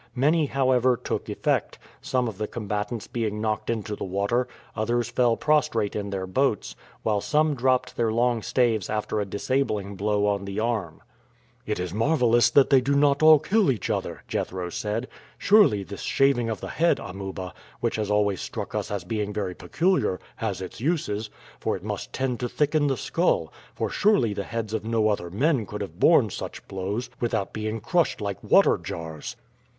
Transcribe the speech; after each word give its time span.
Many, 0.15 0.47
however, 0.47 0.97
took 0.97 1.29
effect, 1.29 1.77
some 2.01 2.27
of 2.27 2.39
the 2.39 2.47
combatants 2.47 3.05
being 3.05 3.39
knocked 3.39 3.69
into 3.69 3.95
the 3.95 4.03
water, 4.03 4.47
others 4.75 5.09
fell 5.09 5.37
prostrate 5.37 5.95
in 5.95 6.09
their 6.09 6.25
boats, 6.25 6.75
while 7.03 7.21
some 7.21 7.53
dropped 7.53 7.95
their 7.95 8.11
long 8.11 8.41
staves 8.41 8.89
after 8.89 9.19
a 9.21 9.25
disabling 9.27 9.95
blow 9.95 10.25
on 10.25 10.45
the 10.45 10.59
arm. 10.59 11.03
"It 11.67 11.79
is 11.79 11.93
marvelous 11.93 12.49
that 12.49 12.71
they 12.71 12.81
do 12.81 12.95
not 12.95 13.21
all 13.21 13.37
kill 13.37 13.69
each 13.69 13.91
other," 13.91 14.23
Jethro 14.27 14.71
said. 14.71 15.07
"Surely 15.37 15.83
this 15.83 16.01
shaving 16.01 16.49
of 16.49 16.61
the 16.61 16.69
head, 16.69 16.99
Amuba, 16.99 17.53
which 17.79 17.97
has 17.97 18.09
always 18.09 18.41
struck 18.41 18.73
us 18.73 18.89
as 18.89 19.03
being 19.03 19.31
very 19.31 19.53
peculiar, 19.53 20.19
has 20.37 20.61
its 20.61 20.81
uses, 20.81 21.29
for 21.59 21.75
it 21.75 21.83
must 21.83 22.11
tend 22.11 22.39
to 22.39 22.49
thicken 22.49 22.87
the 22.87 22.97
skull, 22.97 23.53
for 23.75 23.91
surely 23.91 24.33
the 24.33 24.45
heads 24.45 24.73
of 24.73 24.83
no 24.83 25.09
other 25.09 25.29
men 25.29 25.63
could 25.67 25.81
have 25.81 25.99
borne 25.99 26.31
such 26.31 26.67
blows 26.67 27.11
without 27.19 27.53
being 27.53 27.79
crushed 27.79 28.19
like 28.19 28.43
water 28.43 28.79
jars." 28.79 29.35